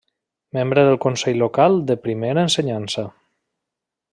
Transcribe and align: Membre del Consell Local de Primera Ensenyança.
Membre 0.57 0.85
del 0.87 0.97
Consell 1.03 1.37
Local 1.43 1.77
de 1.91 1.99
Primera 2.07 2.47
Ensenyança. 2.49 3.05